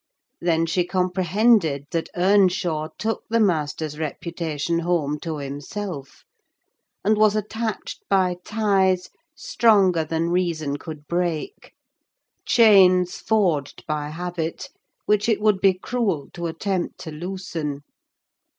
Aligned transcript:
Then 0.39 0.65
she 0.65 0.83
comprehended 0.83 1.85
that 1.91 2.09
Earnshaw 2.15 2.87
took 2.97 3.21
the 3.29 3.39
master's 3.39 3.99
reputation 3.99 4.79
home 4.79 5.19
to 5.19 5.37
himself; 5.37 6.23
and 7.05 7.17
was 7.17 7.35
attached 7.35 8.01
by 8.09 8.37
ties 8.43 9.11
stronger 9.35 10.03
than 10.03 10.31
reason 10.31 10.77
could 10.77 11.05
break—chains, 11.07 13.15
forged 13.17 13.85
by 13.85 14.09
habit, 14.09 14.69
which 15.05 15.29
it 15.29 15.39
would 15.39 15.61
be 15.61 15.75
cruel 15.75 16.29
to 16.33 16.47
attempt 16.47 16.97
to 17.01 17.11
loosen. 17.11 17.83